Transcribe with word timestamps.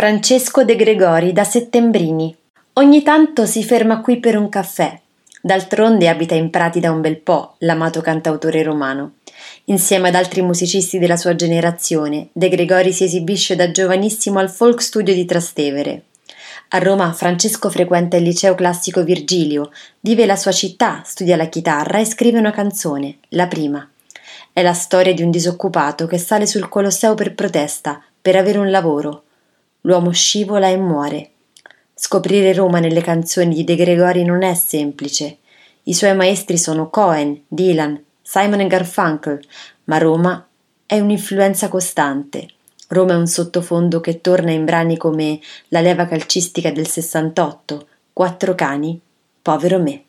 Francesco 0.00 0.64
De 0.64 0.76
Gregori 0.76 1.34
da 1.34 1.44
Settembrini. 1.44 2.34
Ogni 2.72 3.02
tanto 3.02 3.44
si 3.44 3.62
ferma 3.62 4.00
qui 4.00 4.18
per 4.18 4.34
un 4.34 4.48
caffè. 4.48 4.98
D'altronde 5.42 6.08
abita 6.08 6.34
in 6.34 6.48
Prati 6.48 6.80
da 6.80 6.90
un 6.90 7.02
bel 7.02 7.18
po', 7.18 7.56
l'amato 7.58 8.00
cantautore 8.00 8.62
romano. 8.62 9.16
Insieme 9.64 10.08
ad 10.08 10.14
altri 10.14 10.40
musicisti 10.40 10.98
della 10.98 11.18
sua 11.18 11.36
generazione, 11.36 12.28
De 12.32 12.48
Gregori 12.48 12.94
si 12.94 13.04
esibisce 13.04 13.56
da 13.56 13.70
giovanissimo 13.70 14.38
al 14.38 14.48
Folk 14.48 14.80
Studio 14.80 15.12
di 15.12 15.26
Trastevere. 15.26 16.04
A 16.68 16.78
Roma 16.78 17.12
Francesco 17.12 17.68
frequenta 17.68 18.16
il 18.16 18.22
liceo 18.22 18.54
classico 18.54 19.04
Virgilio, 19.04 19.70
vive 20.00 20.24
la 20.24 20.36
sua 20.36 20.52
città, 20.52 21.02
studia 21.04 21.36
la 21.36 21.50
chitarra 21.50 21.98
e 21.98 22.06
scrive 22.06 22.38
una 22.38 22.52
canzone, 22.52 23.18
la 23.28 23.48
prima. 23.48 23.86
È 24.50 24.62
la 24.62 24.72
storia 24.72 25.12
di 25.12 25.22
un 25.22 25.30
disoccupato 25.30 26.06
che 26.06 26.16
sale 26.16 26.46
sul 26.46 26.70
Colosseo 26.70 27.14
per 27.14 27.34
protesta, 27.34 28.02
per 28.18 28.36
avere 28.36 28.56
un 28.56 28.70
lavoro 28.70 29.24
L'uomo 29.82 30.12
scivola 30.12 30.68
e 30.68 30.76
muore. 30.76 31.30
Scoprire 31.94 32.52
Roma 32.52 32.80
nelle 32.80 33.00
canzoni 33.00 33.54
di 33.54 33.64
De 33.64 33.76
Gregori 33.76 34.24
non 34.24 34.42
è 34.42 34.54
semplice. 34.54 35.38
I 35.84 35.94
suoi 35.94 36.14
maestri 36.14 36.58
sono 36.58 36.90
Cohen, 36.90 37.42
Dylan, 37.48 38.02
Simon 38.20 38.66
Garfunkel, 38.66 39.40
ma 39.84 39.98
Roma 39.98 40.46
è 40.84 40.98
un'influenza 41.00 41.68
costante. 41.68 42.48
Roma 42.88 43.14
è 43.14 43.16
un 43.16 43.26
sottofondo 43.26 44.00
che 44.00 44.20
torna 44.20 44.50
in 44.50 44.64
brani 44.64 44.96
come 44.96 45.40
La 45.68 45.80
leva 45.80 46.06
calcistica 46.06 46.70
del 46.70 46.86
68, 46.86 47.86
Quattro 48.12 48.54
cani, 48.54 49.00
Povero 49.40 49.78
me. 49.78 50.04